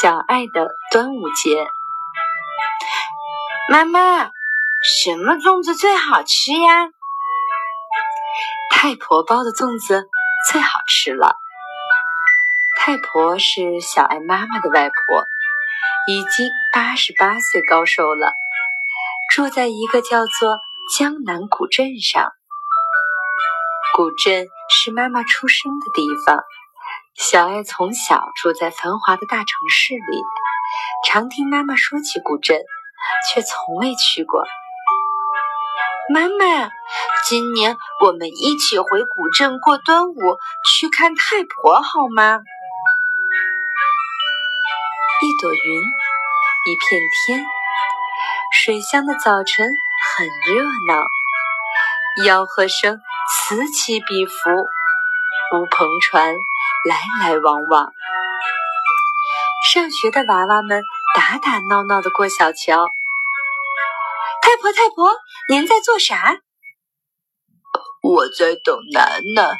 [0.00, 1.68] 小爱的端午节，
[3.68, 4.30] 妈妈，
[4.82, 6.88] 什么粽子最好吃呀？
[8.70, 10.08] 太婆包的粽子
[10.50, 11.36] 最好吃了。
[12.78, 15.28] 太婆是小爱妈妈的外婆，
[16.06, 18.32] 已经八十八岁高寿了，
[19.34, 20.60] 住在一个叫做
[20.96, 22.32] 江南古镇上。
[23.94, 26.42] 古镇是妈妈出生的地方。
[27.14, 30.22] 小爱从小住在繁华的大城市里，
[31.06, 32.64] 常听妈妈说起古镇，
[33.28, 34.44] 却从未去过。
[36.12, 36.70] 妈妈，
[37.28, 42.40] 今年我们一起回古镇过端午，去看太婆好吗？
[45.22, 45.82] 一朵云，
[46.66, 47.46] 一片天，
[48.52, 49.68] 水乡的早晨
[50.16, 51.04] 很热闹，
[52.24, 54.32] 吆喝声此起彼伏，
[55.52, 56.34] 乌篷船。
[56.88, 57.92] 来来往往，
[59.70, 60.82] 上学的娃娃们
[61.14, 62.88] 打打闹闹的过小桥。
[64.40, 65.12] 太婆，太婆，
[65.50, 66.38] 您在做啥？
[68.02, 69.58] 我在等楠楠，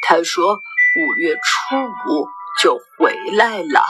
[0.00, 1.76] 她说五月初
[2.08, 2.26] 五
[2.58, 3.82] 就回来了。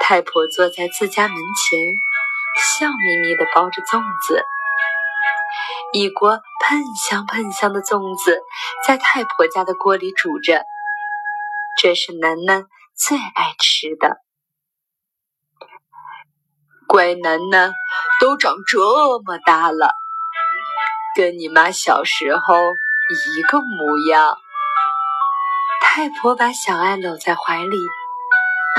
[0.00, 1.80] 太婆坐在自家门前，
[2.78, 4.44] 笑眯眯地包着粽子。
[5.92, 8.40] 一锅喷香喷香的粽子
[8.86, 10.64] 在太婆家的锅里煮着。
[11.76, 14.18] 这是楠楠最爱吃的。
[16.86, 17.72] 乖楠楠，
[18.20, 18.78] 都长这
[19.20, 19.92] 么大了，
[21.16, 22.54] 跟你妈小时候
[23.36, 24.38] 一个模样。
[25.80, 27.76] 太婆把小爱搂在怀里，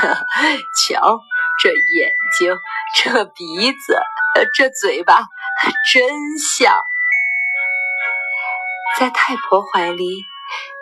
[0.02, 0.16] 呵
[0.88, 1.22] 瞧，
[1.62, 2.58] 这眼睛，
[2.96, 4.00] 这鼻子，
[4.54, 5.28] 这嘴巴，
[5.94, 6.82] 真像。
[8.98, 10.24] 在太婆怀里，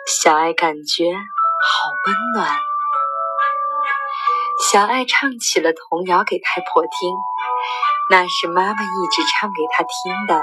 [0.06, 1.04] 小爱感觉。
[2.06, 2.60] 温暖，
[4.70, 6.90] 小爱唱起了童谣给太婆听，
[8.10, 10.42] 那是妈妈一直唱给她听的。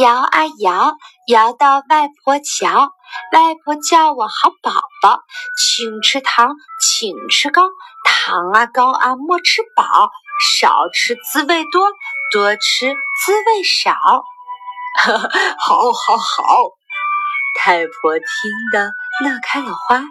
[0.00, 0.96] 摇啊摇，
[1.28, 2.90] 摇到外婆桥，
[3.30, 5.20] 外婆叫我好宝宝，
[5.56, 7.62] 请吃糖，请吃糕，
[8.04, 10.10] 糖啊糕啊莫吃饱，
[10.58, 11.88] 少吃滋味多，
[12.32, 13.94] 多吃滋味少。
[15.04, 16.46] 好，好，好。
[17.56, 18.26] 太婆听
[18.72, 18.90] 得
[19.22, 20.02] 乐开了花，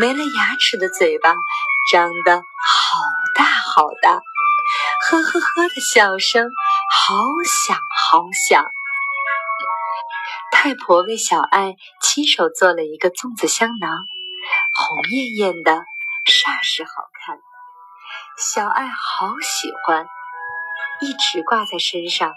[0.00, 1.34] 没了牙齿的嘴巴
[1.92, 2.98] 张得好
[3.34, 6.48] 大好大，呵呵呵的笑声
[6.90, 8.64] 好响好响。
[10.50, 13.90] 太婆为小爱亲手做了一个粽子香囊，
[14.72, 15.72] 红艳艳的，
[16.24, 16.90] 煞是好
[17.20, 17.38] 看。
[18.38, 20.08] 小爱好喜欢，
[21.02, 22.32] 一直挂在身上。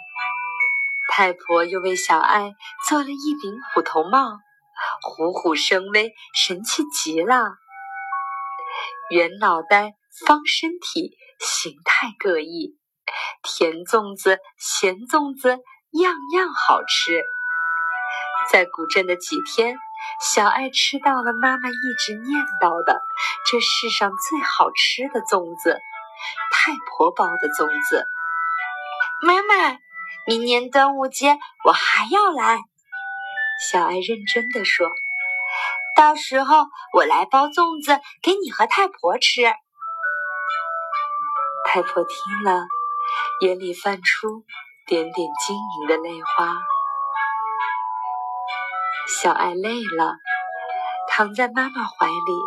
[1.10, 2.54] 太婆又为小爱
[2.88, 4.40] 做了一顶虎头帽，
[5.10, 7.42] 虎虎生威，神气极了。
[9.10, 9.96] 圆脑袋，
[10.28, 12.78] 方身体，形态各异，
[13.42, 17.24] 甜粽子、咸粽子，样样好吃。
[18.52, 19.76] 在古镇的几天，
[20.22, 23.02] 小爱吃到了妈妈一直念叨的
[23.48, 25.80] 这世上最好吃的粽子——
[26.54, 28.06] 太婆包的粽子。
[29.26, 29.80] 妈妈。
[30.28, 32.60] 明年端午节我还要来，
[33.60, 34.90] 小爱认真的说
[35.96, 39.42] ：“到时候我来包粽子给你和太婆吃。”
[41.66, 42.66] 太婆听了，
[43.42, 44.44] 眼里泛出
[44.86, 46.54] 点点晶莹的泪花。
[49.22, 50.16] 小爱累了，
[51.10, 52.42] 躺在妈妈怀里，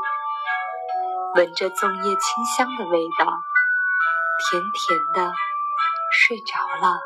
[1.35, 3.27] 闻着粽叶清香的味道，
[4.51, 5.33] 甜甜的
[6.11, 6.99] 睡着了。